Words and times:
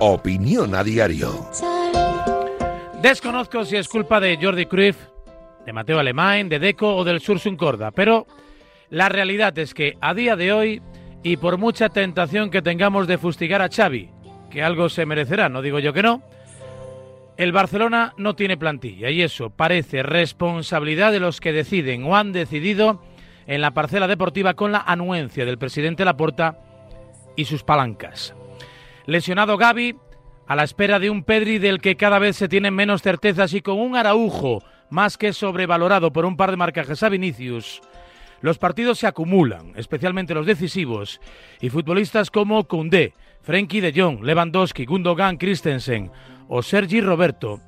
Opinión 0.00 0.74
a 0.74 0.82
diario. 0.82 1.48
Desconozco 3.00 3.64
si 3.64 3.76
es 3.76 3.86
culpa 3.88 4.18
de 4.18 4.36
Jordi 4.42 4.66
Cruyff, 4.66 4.96
de 5.64 5.72
Mateo 5.72 6.00
Alemán, 6.00 6.48
de 6.48 6.58
Deco 6.58 6.96
o 6.96 7.04
del 7.04 7.20
Sursun 7.20 7.56
Corda, 7.56 7.92
pero 7.92 8.26
la 8.90 9.08
realidad 9.08 9.56
es 9.58 9.72
que 9.72 9.96
a 10.00 10.14
día 10.14 10.34
de 10.34 10.52
hoy, 10.52 10.82
y 11.22 11.36
por 11.36 11.58
mucha 11.58 11.90
tentación 11.90 12.50
que 12.50 12.60
tengamos 12.60 13.06
de 13.06 13.18
fustigar 13.18 13.62
a 13.62 13.68
Xavi, 13.68 14.10
que 14.50 14.64
algo 14.64 14.88
se 14.88 15.06
merecerá, 15.06 15.48
no 15.48 15.62
digo 15.62 15.78
yo 15.78 15.92
que 15.92 16.02
no, 16.02 16.20
el 17.36 17.52
Barcelona 17.52 18.14
no 18.16 18.34
tiene 18.34 18.56
plantilla 18.56 19.10
y 19.10 19.22
eso 19.22 19.50
parece 19.50 20.02
responsabilidad 20.02 21.12
de 21.12 21.20
los 21.20 21.40
que 21.40 21.52
deciden 21.52 22.02
o 22.02 22.16
han 22.16 22.32
decidido 22.32 23.00
en 23.46 23.60
la 23.60 23.74
parcela 23.74 24.08
deportiva 24.08 24.54
con 24.54 24.72
la 24.72 24.80
anuencia 24.80 25.44
del 25.44 25.56
presidente 25.56 26.04
Laporta 26.04 26.58
y 27.38 27.44
sus 27.44 27.62
palancas. 27.62 28.34
Lesionado 29.06 29.56
Gaby, 29.56 29.96
a 30.48 30.56
la 30.56 30.64
espera 30.64 30.98
de 30.98 31.08
un 31.08 31.22
Pedri 31.22 31.58
del 31.58 31.80
que 31.80 31.96
cada 31.96 32.18
vez 32.18 32.36
se 32.36 32.48
tienen 32.48 32.74
menos 32.74 33.00
certezas 33.00 33.54
y 33.54 33.62
con 33.62 33.78
un 33.78 33.94
Araujo 33.94 34.62
más 34.90 35.16
que 35.16 35.32
sobrevalorado 35.32 36.12
por 36.12 36.26
un 36.26 36.36
par 36.36 36.50
de 36.50 36.56
marcajes 36.56 37.02
a 37.02 37.08
Vinicius, 37.08 37.80
los 38.40 38.58
partidos 38.58 38.98
se 38.98 39.06
acumulan, 39.06 39.72
especialmente 39.76 40.34
los 40.34 40.46
decisivos, 40.46 41.20
y 41.60 41.70
futbolistas 41.70 42.30
como 42.30 42.64
Koundé, 42.64 43.14
Frenkie 43.42 43.80
de 43.80 43.92
Jong, 43.98 44.24
Lewandowski, 44.24 44.84
Gundogan, 44.84 45.36
Christensen 45.36 46.10
o 46.48 46.62
Sergi 46.62 47.00
Roberto 47.00 47.60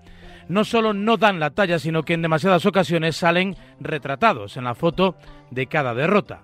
no 0.48 0.64
solo 0.64 0.92
no 0.92 1.16
dan 1.16 1.38
la 1.38 1.50
talla, 1.50 1.78
sino 1.78 2.02
que 2.02 2.14
en 2.14 2.22
demasiadas 2.22 2.66
ocasiones 2.66 3.16
salen 3.16 3.54
retratados 3.78 4.56
en 4.56 4.64
la 4.64 4.74
foto 4.74 5.14
de 5.52 5.66
cada 5.66 5.94
derrota. 5.94 6.42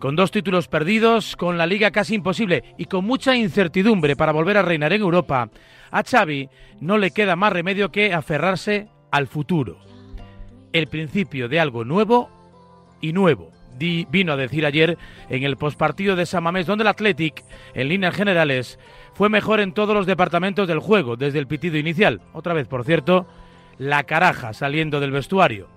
Con 0.00 0.16
dos 0.16 0.30
títulos 0.30 0.66
perdidos, 0.66 1.36
con 1.36 1.58
la 1.58 1.66
liga 1.66 1.90
casi 1.90 2.14
imposible 2.14 2.64
y 2.78 2.86
con 2.86 3.04
mucha 3.04 3.36
incertidumbre 3.36 4.16
para 4.16 4.32
volver 4.32 4.56
a 4.56 4.62
reinar 4.62 4.94
en 4.94 5.02
Europa, 5.02 5.50
a 5.90 6.02
Xavi 6.02 6.48
no 6.80 6.96
le 6.96 7.10
queda 7.10 7.36
más 7.36 7.52
remedio 7.52 7.92
que 7.92 8.14
aferrarse 8.14 8.88
al 9.10 9.26
futuro. 9.26 9.76
El 10.72 10.86
principio 10.86 11.50
de 11.50 11.60
algo 11.60 11.84
nuevo 11.84 12.30
y 13.02 13.12
nuevo, 13.12 13.50
vino 13.78 14.32
a 14.32 14.36
decir 14.36 14.64
ayer 14.64 14.96
en 15.28 15.42
el 15.42 15.58
postpartido 15.58 16.16
de 16.16 16.24
San 16.24 16.44
Mamés, 16.44 16.64
donde 16.64 16.82
el 16.82 16.88
Athletic, 16.88 17.44
en 17.74 17.90
líneas 17.90 18.14
generales, 18.14 18.78
fue 19.12 19.28
mejor 19.28 19.60
en 19.60 19.74
todos 19.74 19.94
los 19.94 20.06
departamentos 20.06 20.66
del 20.66 20.78
juego, 20.78 21.16
desde 21.16 21.38
el 21.38 21.46
pitido 21.46 21.76
inicial. 21.76 22.22
Otra 22.32 22.54
vez, 22.54 22.66
por 22.68 22.86
cierto, 22.86 23.26
la 23.76 24.04
caraja 24.04 24.54
saliendo 24.54 24.98
del 24.98 25.10
vestuario. 25.10 25.68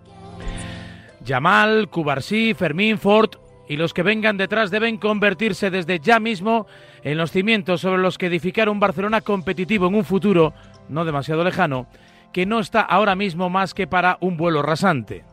Yamal, 1.25 1.89
Cubarsí, 1.89 2.53
Fermín, 2.53 2.97
Ford 2.97 3.42
y 3.67 3.77
los 3.77 3.93
que 3.93 4.03
vengan 4.03 4.37
detrás 4.37 4.71
deben 4.71 4.97
convertirse 4.97 5.69
desde 5.69 5.99
ya 5.99 6.19
mismo 6.19 6.67
en 7.03 7.17
los 7.17 7.31
cimientos 7.31 7.81
sobre 7.81 8.01
los 8.01 8.17
que 8.17 8.27
edificar 8.27 8.69
un 8.69 8.79
Barcelona 8.79 9.21
competitivo 9.21 9.87
en 9.87 9.95
un 9.95 10.05
futuro 10.05 10.53
no 10.89 11.05
demasiado 11.05 11.43
lejano, 11.43 11.87
que 12.33 12.45
no 12.45 12.59
está 12.59 12.81
ahora 12.81 13.15
mismo 13.15 13.49
más 13.49 13.73
que 13.73 13.87
para 13.87 14.17
un 14.19 14.37
vuelo 14.37 14.61
rasante. 14.61 15.23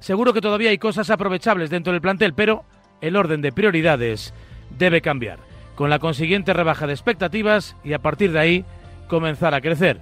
Seguro 0.00 0.32
que 0.32 0.40
todavía 0.40 0.70
hay 0.70 0.78
cosas 0.78 1.10
aprovechables 1.10 1.70
dentro 1.70 1.92
del 1.92 2.02
plantel, 2.02 2.34
pero 2.34 2.64
el 3.00 3.16
orden 3.16 3.40
de 3.40 3.52
prioridades 3.52 4.34
debe 4.76 5.00
cambiar, 5.00 5.38
con 5.74 5.90
la 5.90 5.98
consiguiente 5.98 6.52
rebaja 6.52 6.86
de 6.86 6.92
expectativas 6.92 7.76
y 7.84 7.92
a 7.92 8.00
partir 8.00 8.32
de 8.32 8.38
ahí 8.38 8.64
comenzar 9.08 9.54
a 9.54 9.60
crecer. 9.60 10.00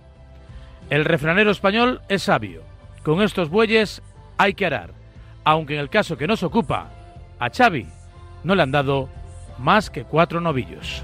El 0.89 1.05
refranero 1.05 1.51
español 1.51 2.01
es 2.09 2.25
sabio. 2.25 2.63
Con 3.05 3.23
estos 3.23 3.49
bueyes 3.49 4.03
hay 4.39 4.55
que 4.55 4.67
arar, 4.67 4.93
aunque 5.45 5.75
en 5.75 5.81
el 5.81 5.91
caso 5.91 6.17
que 6.17 6.27
nos 6.27 6.43
ocupa, 6.43 6.91
a 7.41 7.49
Xavi 7.51 7.87
no 8.45 8.55
le 8.55 8.63
han 8.63 8.71
dado 8.71 9.09
más 9.59 9.91
que 9.91 10.05
cuatro 10.05 10.41
novillos. 10.41 11.03